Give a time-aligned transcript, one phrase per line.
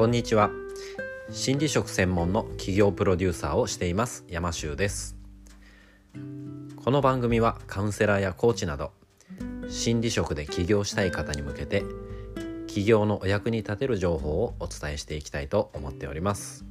[0.00, 0.50] こんにちは。
[1.30, 5.14] 心理職専門の企業プロデューサーをしています山修です。
[6.82, 8.92] この番組はカウンセラーやコーチなど
[9.68, 11.84] 心理職で起業したい方に向けて
[12.66, 16.64] 起業のお役に立てる情報をお伝えしていきたいと思っております。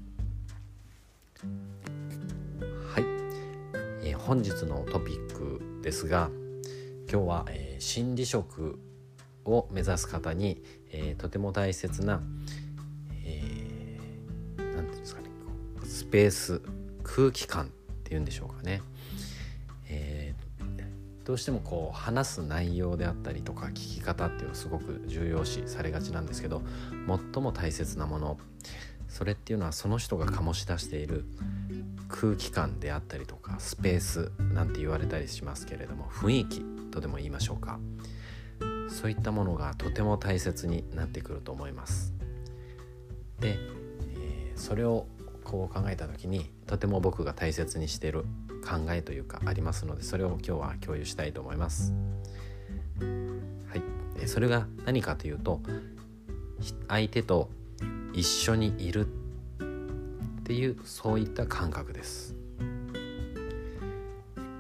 [1.43, 3.03] はい、
[4.07, 6.31] えー、本日のトピックですが
[7.07, 8.79] 今日は、えー、心理職
[9.45, 12.23] を目指す方に、えー、とても大切な
[15.99, 16.61] スペース
[17.03, 17.67] 空気感っ
[18.05, 18.81] ていうんでしょうかね、
[19.89, 26.61] えー、どうしてもこう話す内容であったりとか聞き方っていうのはすごく重要視されがちなんですけど
[27.33, 28.37] 最も大切なもの
[29.09, 31.25] それっていうのはその人が醸し出している
[32.07, 37.77] 空気感であったりとかスペースなんて言われたりしますけれども雰囲気とでも言いましょうか
[38.87, 42.13] そういったものがとても大切になってくると思います。
[43.39, 43.57] で、
[44.15, 45.05] えー、それを
[45.49, 48.25] こう考えた時にとても僕が大切にしている
[48.63, 51.91] 考えというかありますのでそれを今日は共有したいと思います。
[52.99, 53.75] は
[54.21, 55.61] い、それが何かというと
[56.87, 57.49] 相手と
[58.13, 62.35] 一緒にいるっていうそういった感覚です。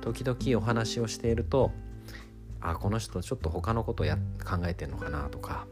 [0.01, 1.71] 時々お話をしていると
[2.61, 5.67] あこの人ちょっと他のことや考えてんのかなとか、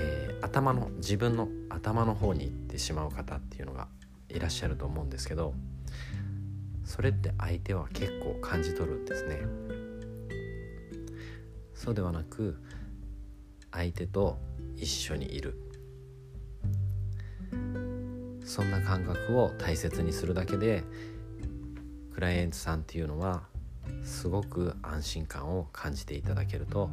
[0.00, 3.88] えー、頭の自分の頭の方に行ってしまう方っていうのが
[4.34, 5.54] いらっしゃると思うんですけど
[6.84, 9.38] それって相手は結構感じ取るんですね。
[11.74, 12.56] そうではなく
[13.70, 14.38] 相手と
[14.76, 15.58] 一緒にいる。
[18.44, 20.84] そんな感覚を大切にするだけで
[22.12, 23.44] クライアントさんっていうのは
[24.04, 26.90] すごく安心感を感じていただけると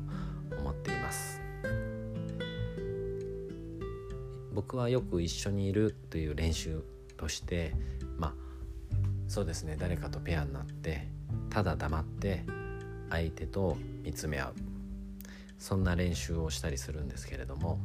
[0.57, 1.41] 思っています。
[4.53, 6.83] 僕はよく一緒にいるという練習
[7.19, 7.75] として
[8.17, 8.33] まあ
[9.27, 11.05] そうですね誰かとペアになって
[11.49, 12.45] ただ黙って
[13.09, 14.53] 相手と見つめ合う。
[15.57, 17.79] そんな練習をしたりするんですけれども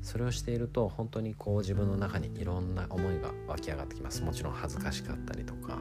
[0.00, 4.22] それをしていると本当にこう自分の中にいろんな思いが湧き上がってきます。
[4.22, 5.78] もちろん恥ずかしかったりとか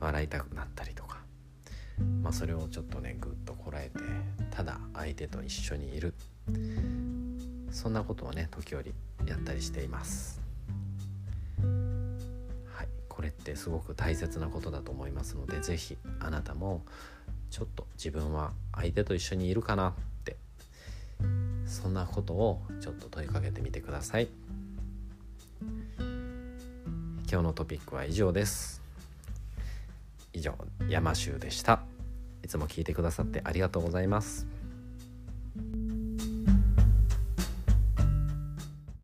[0.00, 1.20] 笑いたくなったりとか、
[2.22, 4.00] まあ、それをちょっとねぐっとこらえて
[4.50, 6.12] ただ相手と一緒にいる。
[7.70, 8.92] そんなことをね時折
[9.26, 10.37] やったりしています。
[13.18, 16.82] これってすごく大切なことだと思いますので是非あなたも
[17.50, 19.92] ちょっと自分は相手と一緒にいるかなっ
[20.22, 20.36] て
[21.66, 24.28] そんなことをちょっと問いかけてみてください。
[25.98, 28.82] 今日のトピックは以上です。
[30.32, 30.54] 以上
[30.88, 31.82] 山州でした。
[32.44, 34.46] いつも聞いてくださってありがとうございます。